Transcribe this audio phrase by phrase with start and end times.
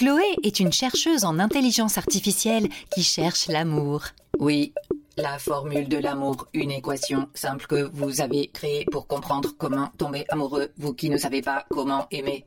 [0.00, 4.04] Chloé est une chercheuse en intelligence artificielle qui cherche l'amour.
[4.38, 4.72] Oui,
[5.18, 10.24] la formule de l'amour, une équation simple que vous avez créée pour comprendre comment tomber
[10.30, 12.46] amoureux, vous qui ne savez pas comment aimer.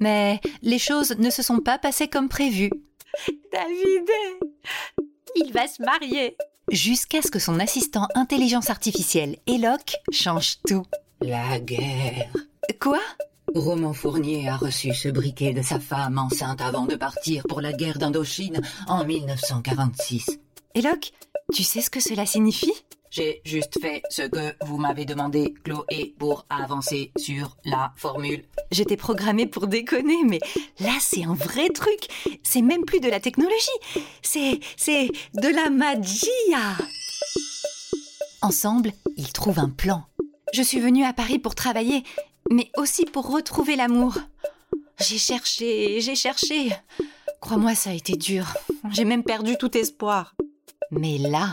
[0.00, 2.70] Mais les choses ne se sont pas passées comme prévu.
[3.52, 4.10] David,
[5.36, 6.38] il va se marier.
[6.70, 10.86] Jusqu'à ce que son assistant intelligence artificielle, Eloque, change tout.
[11.20, 12.32] La guerre.
[12.80, 13.02] Quoi?
[13.54, 17.72] Roman Fournier a reçu ce briquet de sa femme enceinte avant de partir pour la
[17.72, 20.38] guerre d'Indochine en 1946.
[20.74, 21.12] Eloque,
[21.52, 22.72] tu sais ce que cela signifie?
[23.10, 28.42] J'ai juste fait ce que vous m'avez demandé, Chloé, pour avancer sur la formule.
[28.72, 30.40] J'étais programmée pour déconner, mais
[30.80, 32.08] là c'est un vrai truc.
[32.42, 33.68] C'est même plus de la technologie.
[34.22, 36.76] C'est, c'est de la magia.
[38.42, 40.04] Ensemble, ils trouvent un plan.
[40.52, 42.02] Je suis venue à Paris pour travailler,
[42.50, 44.14] mais aussi pour retrouver l'amour.
[45.00, 46.70] J'ai cherché, j'ai cherché.
[47.40, 48.46] Crois-moi, ça a été dur.
[48.90, 50.34] J'ai même perdu tout espoir.
[50.90, 51.50] Mais là,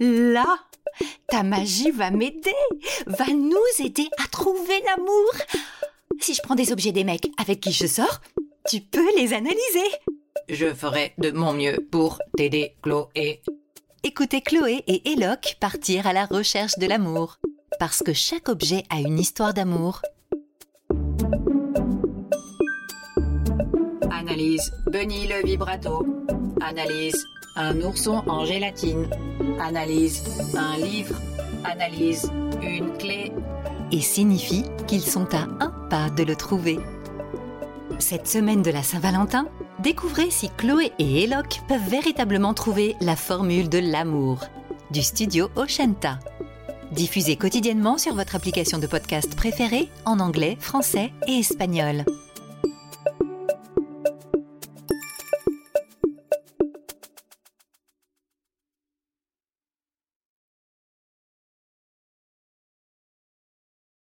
[0.00, 0.46] là,
[1.28, 2.54] ta magie va m'aider,
[3.06, 5.32] va nous aider à trouver l'amour.
[6.20, 8.20] Si je prends des objets des mecs avec qui je sors,
[8.68, 9.90] tu peux les analyser.
[10.48, 13.42] Je ferai de mon mieux pour t'aider, Chloé.
[14.04, 17.38] Écoutez Chloé et Eloque partir à la recherche de l'amour.
[17.78, 20.02] Parce que chaque objet a une histoire d'amour.
[24.42, 26.04] Analyse Bunny le vibrato.
[26.60, 29.08] Analyse un ourson en gélatine.
[29.60, 30.24] Analyse
[30.56, 31.14] un livre.
[31.62, 32.28] Analyse
[32.60, 33.30] une clé.
[33.92, 36.80] Et signifie qu'ils sont à un pas de le trouver.
[38.00, 39.46] Cette semaine de la Saint-Valentin,
[39.78, 44.40] découvrez si Chloé et Eloque peuvent véritablement trouver la formule de l'amour.
[44.90, 46.18] Du studio Oshenta.
[46.90, 52.04] Diffusé quotidiennement sur votre application de podcast préférée en anglais, français et espagnol.